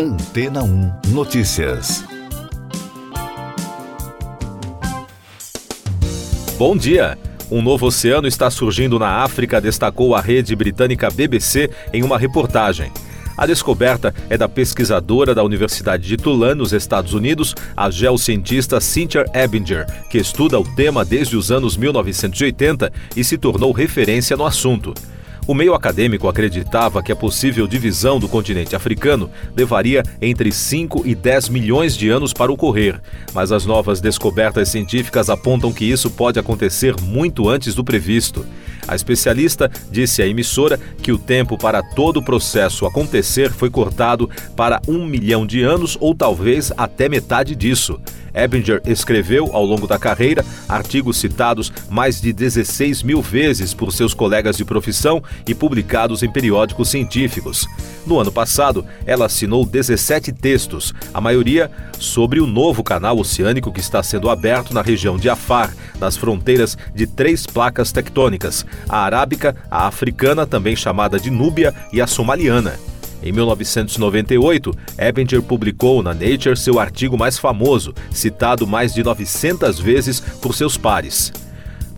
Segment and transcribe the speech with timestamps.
[0.00, 2.04] Antena 1 Notícias.
[6.56, 7.18] Bom dia!
[7.50, 12.92] Um novo oceano está surgindo na África, destacou a rede britânica BBC em uma reportagem.
[13.36, 19.24] A descoberta é da pesquisadora da Universidade de Tulane, nos Estados Unidos, a geocientista Cynthia
[19.34, 24.94] Ebinger, que estuda o tema desde os anos 1980 e se tornou referência no assunto.
[25.48, 31.14] O meio acadêmico acreditava que a possível divisão do continente africano levaria entre 5 e
[31.14, 33.00] 10 milhões de anos para ocorrer,
[33.32, 38.44] mas as novas descobertas científicas apontam que isso pode acontecer muito antes do previsto.
[38.86, 44.28] A especialista disse à emissora que o tempo para todo o processo acontecer foi cortado
[44.54, 47.98] para um milhão de anos ou talvez até metade disso.
[48.34, 54.14] Ebinger escreveu, ao longo da carreira, artigos citados mais de 16 mil vezes por seus
[54.14, 57.66] colegas de profissão e publicados em periódicos científicos.
[58.06, 63.80] No ano passado, ela assinou 17 textos, a maioria sobre o novo canal oceânico que
[63.80, 69.54] está sendo aberto na região de Afar, nas fronteiras de três placas tectônicas: a arábica,
[69.70, 72.78] a africana, também chamada de Núbia, e a somaliana.
[73.22, 80.20] Em 1998, Ebinger publicou na Nature seu artigo mais famoso, citado mais de 900 vezes
[80.20, 81.32] por seus pares.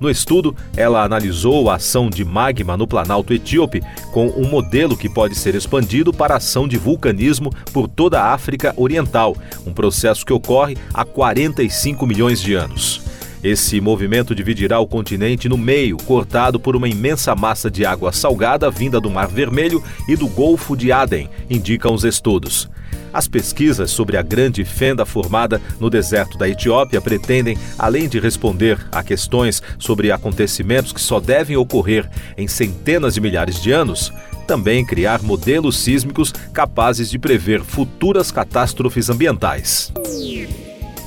[0.00, 5.08] No estudo, ela analisou a ação de magma no Planalto Etíope com um modelo que
[5.08, 10.24] pode ser expandido para a ação de vulcanismo por toda a África Oriental, um processo
[10.24, 13.07] que ocorre há 45 milhões de anos.
[13.42, 18.70] Esse movimento dividirá o continente no meio, cortado por uma imensa massa de água salgada
[18.70, 22.68] vinda do Mar Vermelho e do Golfo de Aden, indicam os estudos.
[23.12, 28.78] As pesquisas sobre a grande fenda formada no deserto da Etiópia pretendem, além de responder
[28.92, 34.12] a questões sobre acontecimentos que só devem ocorrer em centenas de milhares de anos,
[34.46, 39.92] também criar modelos sísmicos capazes de prever futuras catástrofes ambientais.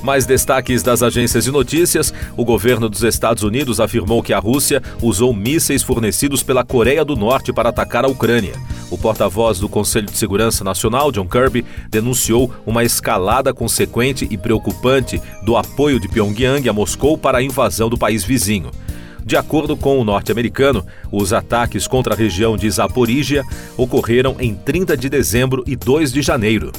[0.02, 4.82] Mais destaques das agências de notícias: o governo dos Estados Unidos afirmou que a Rússia
[5.00, 8.54] usou mísseis fornecidos pela Coreia do Norte para atacar a Ucrânia.
[8.90, 15.20] O porta-voz do Conselho de Segurança Nacional, John Kirby, denunciou uma escalada consequente e preocupante
[15.44, 18.70] do apoio de Pyongyang a Moscou para a invasão do país vizinho.
[19.24, 23.44] De acordo com o norte-americano, os ataques contra a região de Zaporígia
[23.76, 26.72] ocorreram em 30 de dezembro e 2 de janeiro.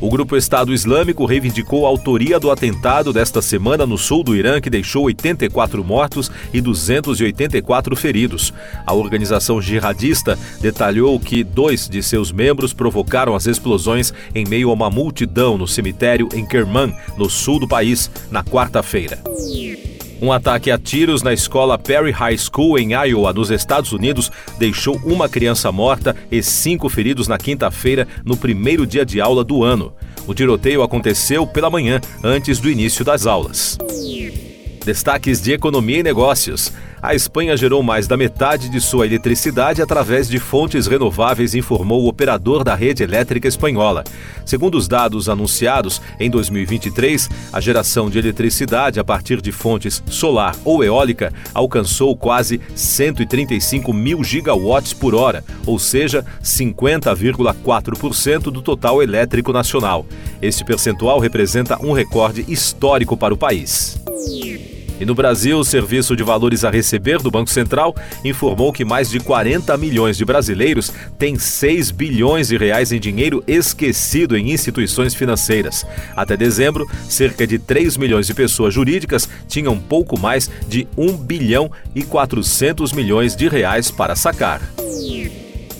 [0.00, 4.58] O grupo Estado Islâmico reivindicou a autoria do atentado desta semana no sul do Irã,
[4.58, 8.52] que deixou 84 mortos e 284 feridos.
[8.86, 14.72] A organização jihadista detalhou que dois de seus membros provocaram as explosões em meio a
[14.72, 19.18] uma multidão no cemitério em Kerman, no sul do país, na quarta-feira.
[20.22, 25.00] Um ataque a tiros na escola Perry High School em Iowa, nos Estados Unidos, deixou
[25.02, 29.94] uma criança morta e cinco feridos na quinta-feira, no primeiro dia de aula do ano.
[30.26, 33.78] O tiroteio aconteceu pela manhã, antes do início das aulas.
[34.84, 36.72] Destaques de economia e negócios.
[37.02, 42.08] A Espanha gerou mais da metade de sua eletricidade através de fontes renováveis, informou o
[42.08, 44.04] operador da rede elétrica espanhola.
[44.44, 50.56] Segundo os dados anunciados, em 2023, a geração de eletricidade a partir de fontes solar
[50.64, 59.52] ou eólica alcançou quase 135 mil gigawatts por hora, ou seja, 50,4% do total elétrico
[59.52, 60.06] nacional.
[60.40, 64.00] Esse percentual representa um recorde histórico para o país.
[65.00, 69.08] E no Brasil, o Serviço de Valores a Receber do Banco Central informou que mais
[69.08, 75.14] de 40 milhões de brasileiros têm 6 bilhões de reais em dinheiro esquecido em instituições
[75.14, 75.86] financeiras.
[76.14, 81.70] Até dezembro, cerca de 3 milhões de pessoas jurídicas tinham pouco mais de 1 bilhão
[81.94, 84.60] e 400 milhões de reais para sacar.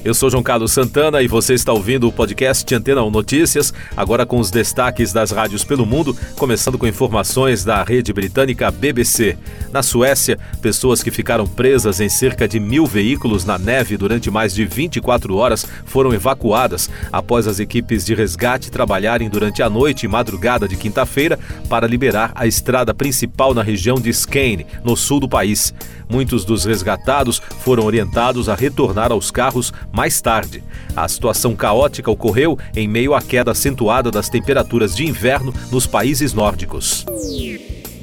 [0.03, 4.25] Eu sou João Carlos Santana e você está ouvindo o podcast Antena 1 Notícias, agora
[4.25, 9.37] com os destaques das rádios pelo mundo, começando com informações da rede britânica BBC.
[9.71, 14.55] Na Suécia, pessoas que ficaram presas em cerca de mil veículos na neve durante mais
[14.55, 20.09] de 24 horas foram evacuadas após as equipes de resgate trabalharem durante a noite e
[20.09, 21.39] madrugada de quinta-feira
[21.69, 25.75] para liberar a estrada principal na região de Skane, no sul do país.
[26.09, 30.63] Muitos dos resgatados foram orientados a retornar aos carros mais tarde.
[30.97, 36.33] A situação caótica ocorreu em meio à queda acentuada das temperaturas de inverno nos países
[36.33, 37.07] nórdicos.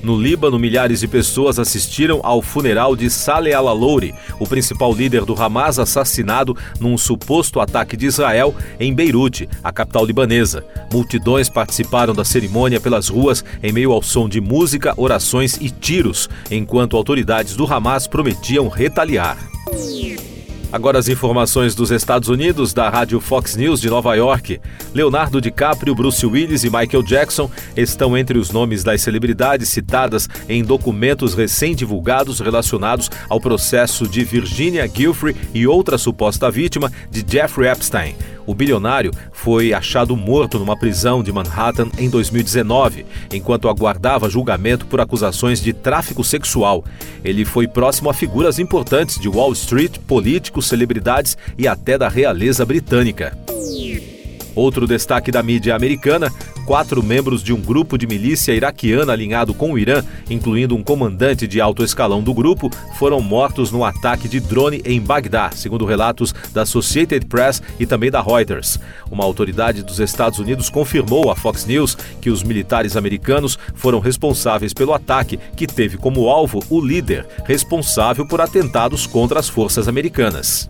[0.04, 5.34] No Líbano, milhares de pessoas assistiram ao funeral de Saleh al-Alouri, o principal líder do
[5.34, 10.64] Hamas assassinado num suposto ataque de Israel em Beirute, a capital libanesa.
[10.94, 16.30] Multidões participaram da cerimônia pelas ruas em meio ao som de música, orações e tiros,
[16.50, 19.38] enquanto autoridades do Hamas prometiam retaliar.
[20.72, 24.60] Agora as informações dos Estados Unidos, da rádio Fox News de Nova York.
[24.94, 30.64] Leonardo DiCaprio, Bruce Willis e Michael Jackson estão entre os nomes das celebridades citadas em
[30.64, 38.37] documentos recém-divulgados relacionados ao processo de Virginia Giuffre e outra suposta vítima de Jeffrey Epstein.
[38.48, 45.02] O bilionário foi achado morto numa prisão de Manhattan em 2019, enquanto aguardava julgamento por
[45.02, 46.86] acusações de tráfico sexual.
[47.26, 52.66] Ele foi próximo a figuras importantes de Wall Street, políticos, celebridades e até da realeza
[52.66, 53.38] britânica.
[54.56, 56.32] Outro destaque da mídia americana:
[56.68, 61.48] quatro membros de um grupo de milícia iraquiana alinhado com o Irã, incluindo um comandante
[61.48, 62.70] de alto escalão do grupo,
[63.00, 68.12] foram mortos no ataque de drone em Bagdá, segundo relatos da Associated Press e também
[68.12, 68.78] da Reuters.
[69.10, 74.74] Uma autoridade dos Estados Unidos confirmou à Fox News que os militares americanos foram responsáveis
[74.74, 80.70] pelo ataque, que teve como alvo o líder, responsável por atentados contra as forças americanas.